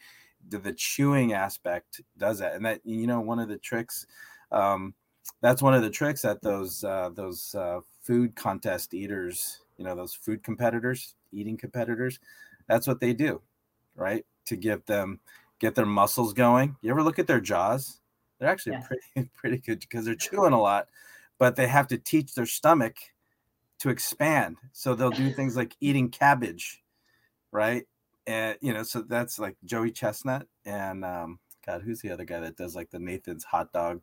[0.49, 4.05] the, the chewing aspect does that and that you know one of the tricks
[4.51, 4.93] um,
[5.41, 9.95] that's one of the tricks that those uh, those uh, food contest eaters you know
[9.95, 12.19] those food competitors eating competitors
[12.67, 13.41] that's what they do
[13.95, 15.19] right to get them
[15.59, 17.99] get their muscles going you ever look at their jaws
[18.39, 18.87] they're actually yeah.
[18.87, 20.87] pretty pretty good because they're chewing a lot,
[21.37, 22.95] but they have to teach their stomach
[23.79, 24.57] to expand.
[24.71, 26.83] So they'll do things like eating cabbage,
[27.51, 27.85] right?
[28.27, 32.39] And you know, so that's like Joey Chestnut and um, God, who's the other guy
[32.39, 34.01] that does like the Nathan's hot dog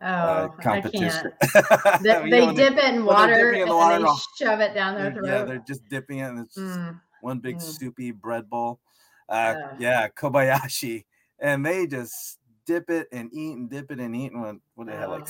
[0.00, 1.32] uh, oh, uh, competition?
[2.02, 4.94] they, they dip it in water, in the water and, and they shove it down
[4.94, 5.26] their throat.
[5.26, 6.98] Yeah, they're just dipping it, and it's mm.
[7.20, 7.62] one big mm.
[7.62, 8.80] soupy bread bowl.
[9.28, 11.04] Uh, yeah, Kobayashi,
[11.38, 14.32] and they just dip it and eat and dip it and eat.
[14.32, 15.28] And what, what they have like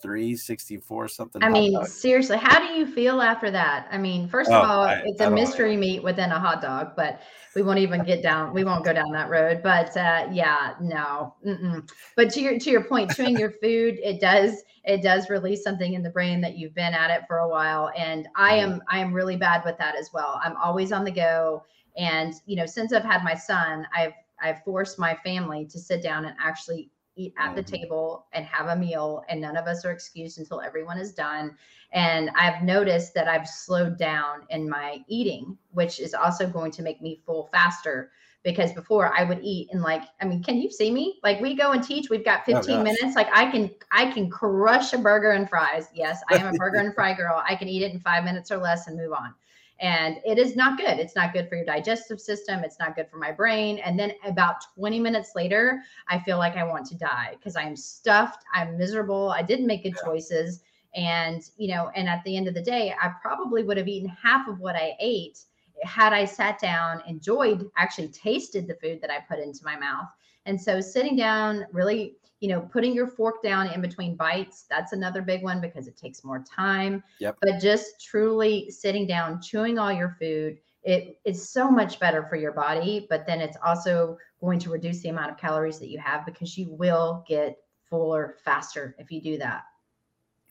[0.00, 1.42] 63, 64, something.
[1.42, 1.86] I mean, dog.
[1.86, 3.88] seriously, how do you feel after that?
[3.90, 5.80] I mean, first of oh, all, I, it's I a mystery know.
[5.80, 7.20] meat within a hot dog, but
[7.56, 8.54] we won't even get down.
[8.54, 9.60] We won't go down that road.
[9.62, 11.34] But uh, yeah, no.
[11.44, 11.88] Mm-mm.
[12.16, 15.94] But to your to your point, chewing your food, it does it does release something
[15.94, 17.90] in the brain that you've been at it for a while.
[17.96, 18.72] And I mm-hmm.
[18.74, 20.40] am I am really bad with that as well.
[20.44, 21.64] I'm always on the go.
[21.96, 26.04] And you know, since I've had my son, I've I've forced my family to sit
[26.04, 27.74] down and actually eat at the mm-hmm.
[27.74, 31.56] table and have a meal and none of us are excused until everyone is done.
[31.92, 36.82] And i've noticed that i've slowed down in my eating which is also going to
[36.82, 38.10] make me full faster
[38.42, 41.18] because before i would eat in like i mean can you see me?
[41.22, 44.28] Like we go and teach we've got 15 oh, minutes like i can i can
[44.28, 45.88] crush a burger and fries.
[45.94, 47.42] Yes i am a burger and fry girl.
[47.42, 49.34] I can eat it in five minutes or less and move on
[49.80, 50.98] and it is not good.
[50.98, 52.64] It's not good for your digestive system.
[52.64, 53.78] It's not good for my brain.
[53.78, 57.76] And then about 20 minutes later, I feel like I want to die because I'm
[57.76, 58.44] stuffed.
[58.52, 59.30] I'm miserable.
[59.30, 60.62] I didn't make good choices.
[60.96, 64.08] And, you know, and at the end of the day, I probably would have eaten
[64.08, 65.38] half of what I ate
[65.84, 70.08] had I sat down, enjoyed, actually tasted the food that I put into my mouth.
[70.46, 74.92] And so sitting down, really you know, putting your fork down in between bites, that's
[74.92, 77.02] another big one because it takes more time.
[77.18, 77.38] Yep.
[77.40, 82.36] But just truly sitting down, chewing all your food, it is so much better for
[82.36, 85.98] your body, but then it's also going to reduce the amount of calories that you
[85.98, 87.58] have because you will get
[87.90, 89.64] fuller faster if you do that.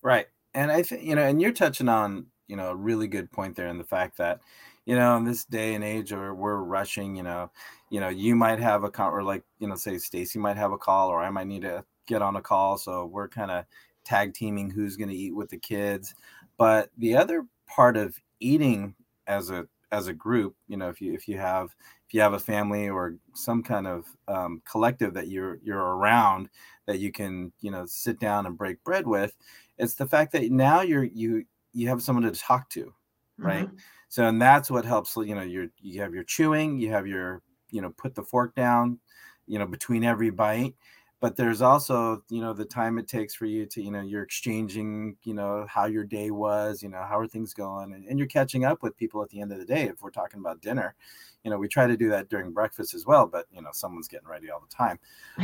[0.01, 0.27] Right.
[0.53, 3.55] And I think, you know, and you're touching on, you know, a really good point
[3.55, 4.41] there in the fact that,
[4.87, 7.51] you know, in this day and age where we're rushing, you know,
[7.89, 10.71] you know, you might have a call or like, you know, say Stacy might have
[10.71, 12.77] a call or I might need to get on a call.
[12.77, 13.65] So we're kind of
[14.05, 16.15] tag teaming who's going to eat with the kids.
[16.57, 18.95] But the other part of eating
[19.27, 21.75] as a as a group, you know, if you if you have
[22.07, 26.47] if you have a family or some kind of um, collective that you're you're around
[26.85, 29.35] that you can you know sit down and break bread with,
[29.77, 32.93] it's the fact that now you're you you have someone to talk to,
[33.37, 33.67] right?
[33.67, 33.75] Mm-hmm.
[34.09, 35.15] So and that's what helps.
[35.15, 37.41] You know, you you have your chewing, you have your
[37.71, 38.99] you know put the fork down
[39.47, 40.75] you know between every bite
[41.19, 44.23] but there's also you know the time it takes for you to you know you're
[44.23, 48.19] exchanging you know how your day was you know how are things going and, and,
[48.19, 50.61] you're catching up with people at the end of the day if we're talking about
[50.61, 50.95] dinner
[51.43, 54.07] you know we try to do that during breakfast as well but you know someone's
[54.07, 54.99] getting ready all the time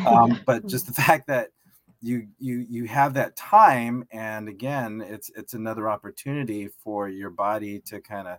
[0.05, 1.49] um, but just the fact that
[2.03, 7.79] you you you have that time and again it's it's another opportunity for your body
[7.79, 8.37] to kind of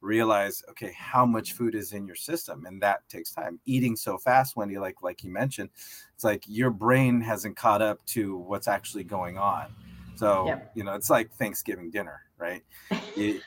[0.00, 2.64] realize okay how much food is in your system?
[2.66, 3.60] And that takes time.
[3.66, 5.70] Eating so fast wendy like like you mentioned
[6.14, 9.74] it's like your brain hasn't caught up to what's actually going on
[10.20, 10.70] so yep.
[10.74, 12.62] you know it's like thanksgiving dinner right?
[13.16, 13.40] You,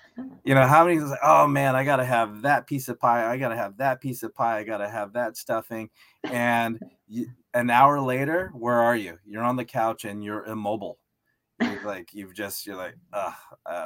[0.44, 3.30] you know how many is like oh man i gotta have that piece of pie.
[3.30, 4.60] I gotta have that piece of pie.
[4.60, 5.90] I gotta have that stuffing.
[6.24, 9.18] And you, an hour later where are you?
[9.26, 11.00] You're on the couch and you're immobile
[11.84, 13.32] like you've just you're like, uh,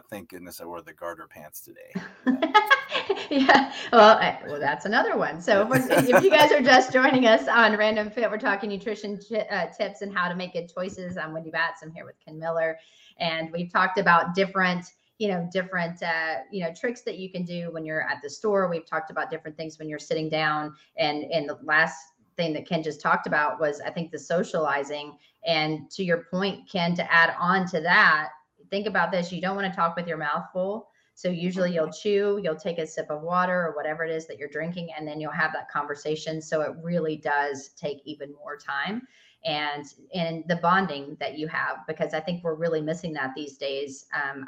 [0.10, 1.94] thank goodness I wore the garter pants today.
[3.30, 5.42] yeah, well, I, well, that's another one.
[5.42, 9.20] So if you guys are just joining us on Random Fit, we're talking nutrition
[9.52, 11.18] uh, tips and how to make good choices.
[11.18, 11.82] I'm Wendy Batts.
[11.84, 12.78] I'm here with Ken Miller,
[13.20, 14.86] and we've talked about different
[15.18, 18.30] you know different uh, you know tricks that you can do when you're at the
[18.30, 21.98] store we've talked about different things when you're sitting down and and the last
[22.38, 26.70] thing that ken just talked about was i think the socializing and to your point,
[26.70, 28.30] Ken, to add on to that,
[28.70, 29.32] think about this.
[29.32, 30.90] You don't want to talk with your mouth full.
[31.16, 34.38] So usually you'll chew, you'll take a sip of water or whatever it is that
[34.38, 36.42] you're drinking, and then you'll have that conversation.
[36.42, 39.08] So it really does take even more time
[39.46, 43.58] and and the bonding that you have because I think we're really missing that these
[43.58, 44.46] days um,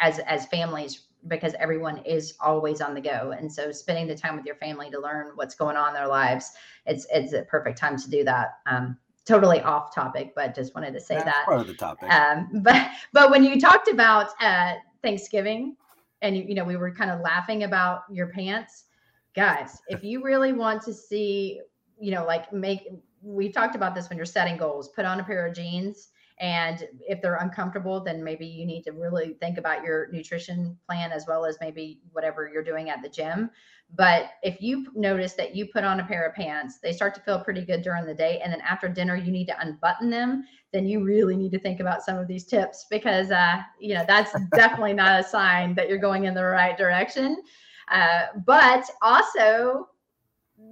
[0.00, 4.36] as as families because everyone is always on the go and so spending the time
[4.36, 6.50] with your family to learn what's going on in their lives
[6.86, 10.92] it's it's a perfect time to do that um, totally off topic, but just wanted
[10.94, 12.10] to say That's that part of the topic.
[12.10, 15.76] Um, but but when you talked about uh, Thanksgiving,
[16.22, 18.84] and you, you know we were kind of laughing about your pants,
[19.34, 19.80] guys.
[19.88, 21.60] If you really want to see,
[21.98, 22.88] you know, like make
[23.22, 26.08] we talked about this when you're setting goals, put on a pair of jeans
[26.40, 31.12] And if they're uncomfortable, then maybe you need to really think about your nutrition plan
[31.12, 33.50] as well as maybe whatever you're doing at the gym.
[33.94, 37.20] But if you notice that you put on a pair of pants, they start to
[37.20, 38.40] feel pretty good during the day.
[38.42, 41.80] And then after dinner, you need to unbutton them, then you really need to think
[41.80, 45.88] about some of these tips because, uh, you know, that's definitely not a sign that
[45.88, 47.42] you're going in the right direction.
[47.88, 49.88] Uh, but also,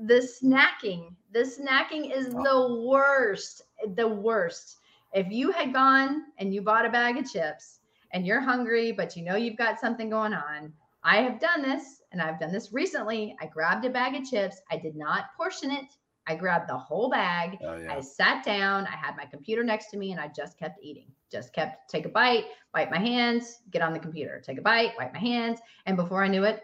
[0.06, 1.14] the snacking.
[1.32, 3.62] The snacking is the worst.
[3.96, 4.78] The worst.
[5.12, 7.80] If you had gone and you bought a bag of chips
[8.12, 12.02] and you're hungry, but you know you've got something going on, I have done this
[12.12, 13.36] and I've done this recently.
[13.40, 14.60] I grabbed a bag of chips.
[14.70, 15.86] I did not portion it.
[16.26, 17.58] I grabbed the whole bag.
[17.62, 17.92] Oh, yeah.
[17.92, 18.86] I sat down.
[18.86, 21.10] I had my computer next to me and I just kept eating.
[21.32, 24.92] Just kept take a bite, wipe my hands, get on the computer, take a bite,
[24.98, 25.60] wipe my hands.
[25.86, 26.62] And before I knew it,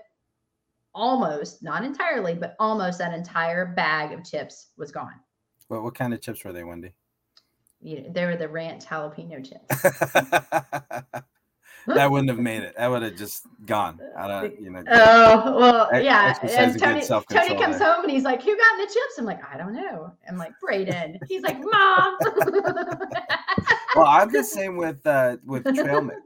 [0.94, 5.14] almost, not entirely, but almost that entire bag of chips was gone.
[5.68, 6.92] What what kind of chips were they, Wendy?
[7.86, 9.82] You know, they were the ranch jalapeno chips.
[11.86, 12.74] that wouldn't have made it.
[12.76, 14.00] That would have just gone.
[14.18, 14.82] I don't, you know.
[14.88, 16.34] Oh well, yeah.
[16.42, 17.92] And Tony, Tony comes there.
[17.92, 20.50] home and he's like, "Who got the chips?" I'm like, "I don't know." I'm like,
[20.60, 22.16] "Braden." He's like, "Mom."
[23.94, 26.20] well, I'm the same with uh, with trail mix.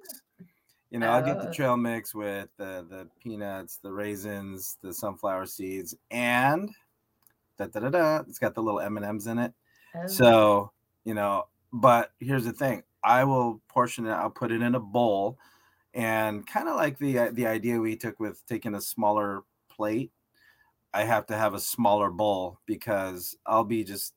[0.90, 1.52] You know, I'll get the oh.
[1.52, 6.70] trail mix with the the peanuts, the raisins, the sunflower seeds, and
[7.58, 8.16] da da da da.
[8.26, 9.52] It's got the little M and M's in it.
[9.94, 10.06] Oh.
[10.06, 10.72] So
[11.04, 14.12] you know, but here's the thing: I will portion it.
[14.12, 15.38] I'll put it in a bowl,
[15.94, 20.12] and kind of like the uh, the idea we took with taking a smaller plate.
[20.92, 24.14] I have to have a smaller bowl because I'll be just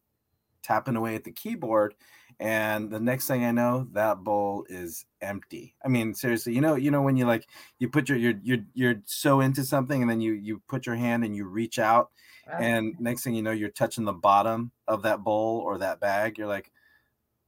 [0.64, 1.96] tapping away at the keyboard,
[2.40, 5.76] and the next thing I know, that bowl is empty.
[5.86, 7.48] I mean, seriously, you know, you know when you like
[7.80, 10.96] you put your you're you're you're so into something, and then you you put your
[10.96, 12.12] hand and you reach out,
[12.60, 16.38] and next thing you know, you're touching the bottom of that bowl or that bag.
[16.38, 16.72] You're like,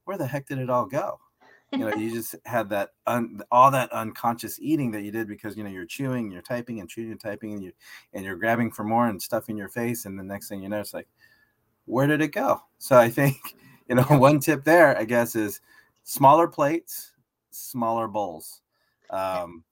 [0.06, 1.20] where the heck did it all go?
[1.72, 5.56] you know you just had that un, all that unconscious eating that you did because
[5.56, 7.72] you know you're chewing you're typing and chewing and typing and you
[8.12, 10.80] and you're grabbing for more and stuffing your face and the next thing you know
[10.80, 11.08] it's like
[11.84, 12.60] where did it go?
[12.78, 13.36] So i think
[13.88, 15.60] you know one tip there i guess is
[16.04, 17.12] smaller plates
[17.50, 18.60] smaller bowls.
[19.10, 19.64] Um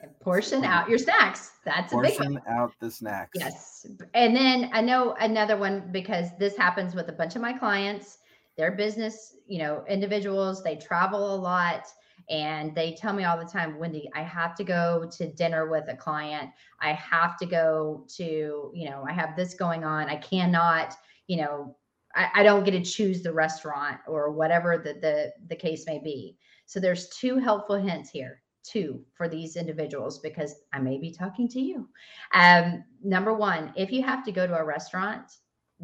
[0.00, 1.52] and portion out your snacks.
[1.64, 2.42] That's portion a big one.
[2.48, 3.30] Out the snacks.
[3.34, 3.86] Yes.
[4.14, 8.18] And then i know another one because this happens with a bunch of my clients
[8.56, 11.86] they're business, you know, individuals, they travel a lot
[12.30, 15.84] and they tell me all the time, Wendy, I have to go to dinner with
[15.88, 16.50] a client.
[16.80, 20.08] I have to go to, you know, I have this going on.
[20.08, 20.94] I cannot,
[21.26, 21.76] you know,
[22.14, 25.98] I, I don't get to choose the restaurant or whatever the, the the case may
[25.98, 26.36] be.
[26.66, 31.48] So there's two helpful hints here two for these individuals because I may be talking
[31.48, 31.88] to you.
[32.32, 35.30] Um, number one, if you have to go to a restaurant,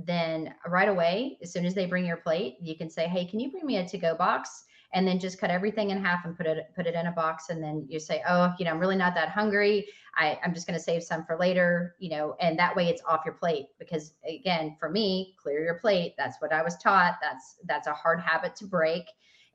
[0.07, 3.41] then right away, as soon as they bring your plate, you can say, "Hey, can
[3.41, 6.47] you bring me a to-go box?" And then just cut everything in half and put
[6.47, 7.51] it put it in a box.
[7.51, 9.87] And then you say, "Oh, you know, I'm really not that hungry.
[10.17, 13.03] I, I'm just going to save some for later." You know, and that way it's
[13.07, 13.67] off your plate.
[13.79, 16.15] Because again, for me, clear your plate.
[16.17, 17.19] That's what I was taught.
[17.21, 19.05] That's that's a hard habit to break.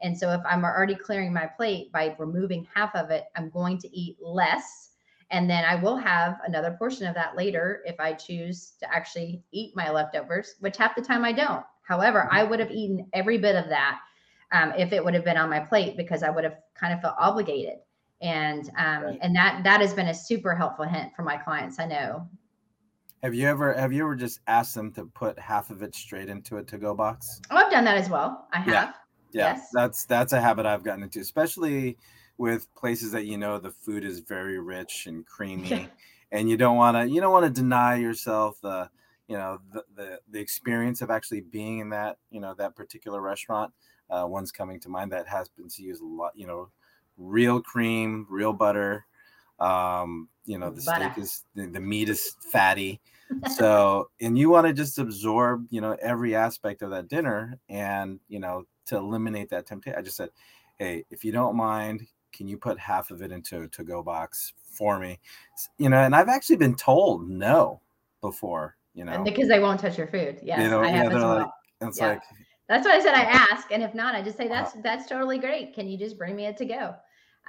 [0.01, 3.77] And so if I'm already clearing my plate by removing half of it, I'm going
[3.79, 4.92] to eat less
[5.31, 9.43] and then I will have another portion of that later if I choose to actually
[9.51, 11.63] eat my leftovers, which half the time I don't.
[11.87, 13.99] However, I would have eaten every bit of that
[14.51, 17.01] um, if it would have been on my plate because I would have kind of
[17.01, 17.79] felt obligated.
[18.21, 19.19] And um, right.
[19.21, 21.77] and that that has been a super helpful hint for my clients.
[21.79, 22.27] I know.
[23.21, 26.29] Have you ever have you ever just asked them to put half of it straight
[26.29, 27.41] into a to-go box?
[27.51, 28.47] Oh, I've done that as well.
[28.53, 28.67] I have.
[28.67, 28.91] Yeah.
[29.31, 29.53] yeah.
[29.53, 29.69] Yes.
[29.73, 31.97] That's that's a habit I've gotten into, especially
[32.43, 35.87] with places that you know the food is very rich and creamy
[36.33, 38.89] and you don't want to you don't want to deny yourself the
[39.29, 43.21] you know the, the, the experience of actually being in that you know that particular
[43.21, 43.71] restaurant.
[44.09, 46.67] Uh, one's coming to mind that has been to use a lot you know
[47.15, 49.05] real cream real butter.
[49.57, 51.11] Um you know the butter.
[51.13, 52.99] steak is the, the meat is fatty.
[53.55, 58.19] So and you want to just absorb you know every aspect of that dinner and
[58.27, 60.29] you know to eliminate that temptation i just said
[60.77, 64.03] hey if you don't mind can you put half of it into a to go
[64.03, 65.19] box for me?
[65.77, 67.79] You know, and I've actually been told no
[68.21, 70.39] before, you know, because they won't touch your food.
[70.43, 71.35] Yes, you know, I have yeah, as well.
[71.37, 71.47] Like,
[71.81, 72.07] it's yeah.
[72.07, 72.21] like,
[72.67, 74.63] that's why I said I ask, and if not, I just say uh-huh.
[74.63, 75.73] that's that's totally great.
[75.73, 76.95] Can you just bring me a to go?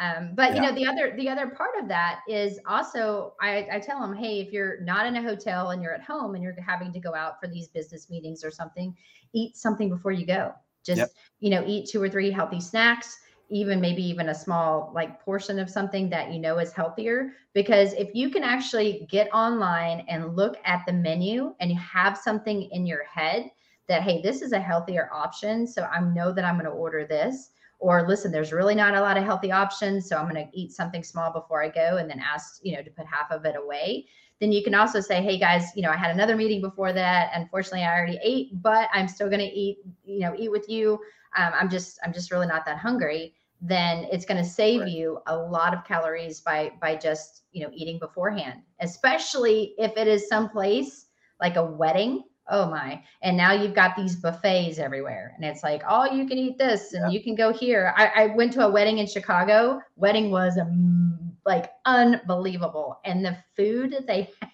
[0.01, 0.57] Um, but yeah.
[0.57, 4.14] you know, the other the other part of that is also I, I tell them,
[4.14, 7.01] hey, if you're not in a hotel and you're at home and you're having to
[7.01, 8.95] go out for these business meetings or something,
[9.32, 10.53] eat something before you go.
[10.85, 11.11] Just yep.
[11.41, 13.16] you know, eat two or three healthy snacks
[13.51, 17.92] even maybe even a small like portion of something that you know is healthier because
[17.95, 22.68] if you can actually get online and look at the menu and you have something
[22.72, 23.51] in your head
[23.86, 27.07] that hey this is a healthier option so i know that i'm going to order
[27.07, 27.51] this
[27.84, 30.09] or listen, there's really not a lot of healthy options.
[30.09, 32.82] So I'm going to eat something small before I go and then ask, you know,
[32.82, 34.07] to put half of it away.
[34.40, 37.30] Then you can also say, hey guys, you know, I had another meeting before that.
[37.34, 40.99] Unfortunately, I already ate, but I'm still going to eat, you know, eat with you.
[41.37, 43.35] Um, I'm just, I'm just really not that hungry.
[43.61, 44.91] Then it's going to save right.
[44.91, 50.07] you a lot of calories by by just you know eating beforehand, especially if it
[50.07, 51.07] is someplace
[51.41, 55.82] like a wedding oh my and now you've got these buffets everywhere and it's like
[55.89, 58.70] oh you can eat this and you can go here I, I, went to a
[58.70, 64.51] wedding in chicago wedding was um, like unbelievable and the food that they had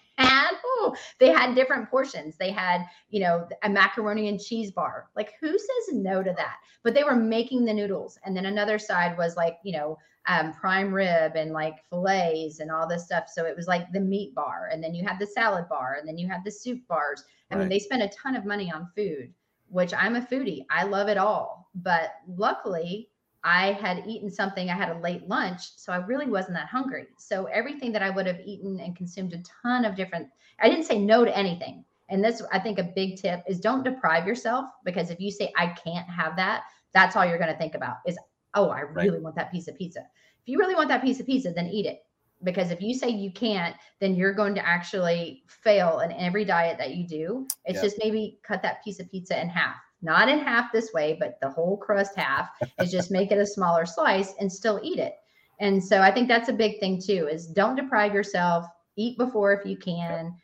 [0.81, 5.33] oh, they had different portions they had you know a macaroni and cheese bar like
[5.39, 9.17] who says no to that but they were making the noodles and then another side
[9.17, 13.25] was like you know um, prime rib and like fillets and all this stuff.
[13.27, 16.07] So it was like the meat bar, and then you had the salad bar, and
[16.07, 17.23] then you had the soup bars.
[17.49, 17.61] I right.
[17.61, 19.33] mean, they spent a ton of money on food,
[19.67, 20.65] which I'm a foodie.
[20.69, 21.69] I love it all.
[21.75, 23.09] But luckily,
[23.43, 24.69] I had eaten something.
[24.69, 27.07] I had a late lunch, so I really wasn't that hungry.
[27.17, 30.27] So everything that I would have eaten and consumed a ton of different.
[30.59, 31.83] I didn't say no to anything.
[32.09, 35.51] And this, I think, a big tip is don't deprive yourself because if you say
[35.57, 36.63] I can't have that,
[36.93, 38.17] that's all you're going to think about is
[38.53, 39.21] oh, I really right.
[39.21, 40.01] want that piece of pizza.
[40.01, 42.03] If you really want that piece of pizza, then eat it.
[42.43, 46.77] Because if you say you can't, then you're going to actually fail in every diet
[46.79, 47.47] that you do.
[47.65, 49.75] It's just maybe cut that piece of pizza in half.
[50.01, 52.49] Not in half this way, but the whole crust half
[52.79, 55.15] is just make it a smaller slice and still eat it.
[55.59, 58.65] And so I think that's a big thing too is don't deprive yourself.
[58.95, 60.35] Eat before if you can.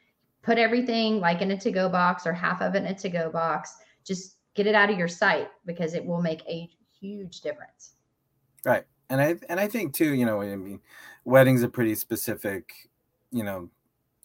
[0.44, 3.76] Put everything like in a to-go box or half of it in a to-go box.
[4.06, 7.96] Just get it out of your sight because it will make a huge difference.
[8.64, 8.86] Right.
[9.10, 10.82] And I and I think too, you know, I mean,
[11.26, 12.72] wedding's a pretty specific,
[13.32, 13.70] you know,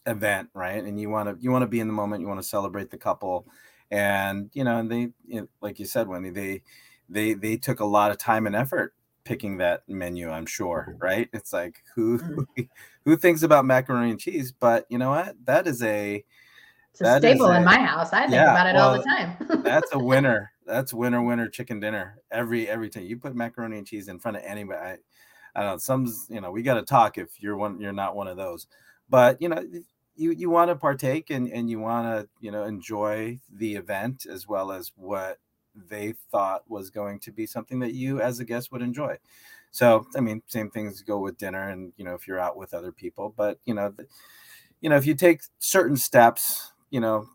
[0.05, 0.83] event, right?
[0.83, 2.91] And you want to you want to be in the moment, you want to celebrate
[2.91, 3.47] the couple,
[3.91, 6.61] and you know, and they, you know, like you said, Wendy, they
[7.09, 10.29] they they took a lot of time and effort picking that menu.
[10.29, 11.03] I'm sure, mm-hmm.
[11.03, 11.29] right?
[11.33, 12.69] It's like who mm.
[13.05, 15.35] who thinks about macaroni and cheese, but you know what?
[15.45, 16.23] That is a
[16.91, 18.13] it's a staple a, in my house.
[18.13, 19.63] I think yeah, about it well, all the time.
[19.63, 23.87] that's a winner that's winner winner chicken dinner every every time you put macaroni and
[23.87, 24.79] cheese in front of anybody.
[24.79, 24.97] I,
[25.55, 25.77] I don't know.
[25.77, 28.67] Some you know we got to talk if you're one you're not one of those,
[29.09, 29.63] but you know
[30.15, 34.25] you you want to partake and and you want to you know enjoy the event
[34.29, 35.39] as well as what
[35.75, 39.17] they thought was going to be something that you as a guest would enjoy.
[39.71, 42.73] So I mean, same things go with dinner and you know if you're out with
[42.73, 44.05] other people, but you know, the,
[44.81, 47.27] you know if you take certain steps, you know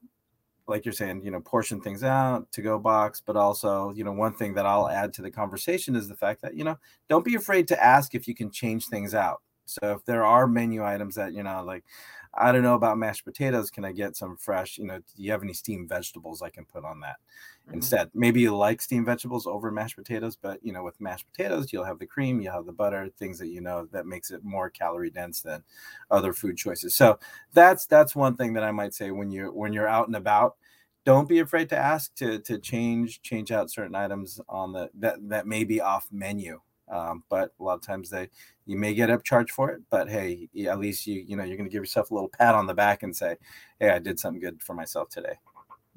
[0.68, 4.12] like you're saying, you know, portion things out to go box, but also, you know,
[4.12, 7.24] one thing that I'll add to the conversation is the fact that, you know, don't
[7.24, 9.41] be afraid to ask if you can change things out.
[9.64, 11.85] So if there are menu items that, you know, like,
[12.39, 15.32] I don't know about mashed potatoes, can I get some fresh, you know, do you
[15.32, 17.16] have any steamed vegetables I can put on that?
[17.68, 17.76] mm-hmm.
[17.76, 18.11] instead.
[18.14, 21.84] Maybe you like steamed vegetables over mashed potatoes, but you know, with mashed potatoes, you'll
[21.84, 24.70] have the cream, you'll have the butter, things that you know that makes it more
[24.70, 25.62] calorie dense than
[26.11, 26.95] other food choices.
[26.95, 27.18] So
[27.53, 30.57] that's that's one thing that I might say when you when you're out and about.
[31.05, 35.16] Don't be afraid to ask to to change change out certain items on the that
[35.28, 36.61] that may be off menu.
[36.91, 38.28] Um, but a lot of times they
[38.66, 41.68] you may get upcharged for it but hey at least you you know you're going
[41.68, 43.36] to give yourself a little pat on the back and say
[43.80, 45.39] hey i did something good for myself today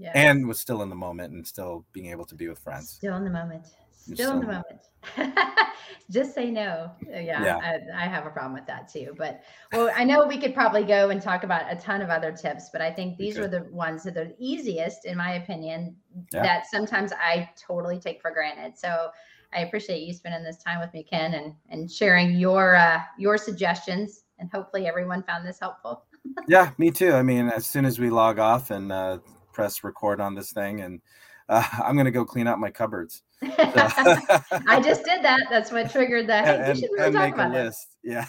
[0.02, 0.12] yeah.
[0.16, 2.90] and was still in the moment and still being able to be with friends.
[2.90, 3.68] Still in the moment.
[3.92, 5.38] Still, still in the moment.
[6.10, 6.92] Just say no.
[7.08, 7.80] Uh, yeah, yeah.
[7.96, 9.14] I, I, have a problem with that too.
[9.16, 12.32] But well, I know we could probably go and talk about a ton of other
[12.32, 15.96] tips, but I think these are the ones that are the easiest, in my opinion,
[16.34, 16.42] yeah.
[16.42, 18.78] that sometimes I totally take for granted.
[18.78, 19.12] So
[19.54, 23.38] I appreciate you spending this time with me, Ken, and and sharing your uh, your
[23.38, 24.24] suggestions.
[24.40, 26.06] And hopefully, everyone found this helpful.
[26.48, 27.14] yeah, me too.
[27.14, 29.20] I mean, as soon as we log off and uh,
[29.54, 31.02] press record on this thing, and
[31.50, 33.24] uh, I'm gonna go clean out my cupboards.
[33.44, 33.50] So.
[33.58, 35.48] I just did that.
[35.50, 36.46] That's what triggered that.
[36.46, 37.52] Hey, and, really and make a it.
[37.52, 37.88] list.
[38.04, 38.26] Yeah.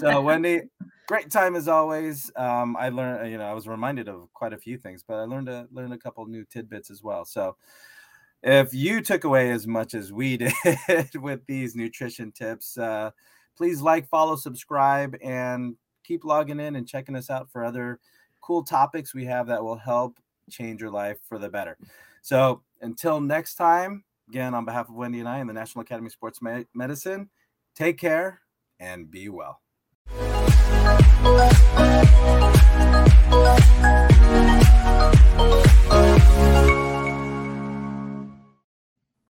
[0.00, 0.62] So Wendy,
[1.06, 2.30] great time as always.
[2.36, 5.24] Um, I learned, you know, I was reminded of quite a few things, but I
[5.24, 7.24] learned a learned a couple new tidbits as well.
[7.24, 7.56] So
[8.44, 10.36] if you took away as much as we
[10.86, 13.10] did with these nutrition tips, uh,
[13.56, 17.98] please like, follow, subscribe, and keep logging in and checking us out for other
[18.42, 20.18] cool topics we have that will help
[20.50, 21.78] change your life for the better.
[22.20, 26.08] So until next time, again, on behalf of Wendy and I and the National Academy
[26.08, 26.40] of Sports
[26.74, 27.30] Medicine,
[27.74, 28.40] take care
[28.78, 29.62] and be well.